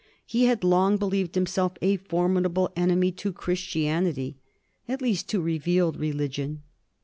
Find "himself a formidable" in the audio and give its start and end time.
1.35-2.71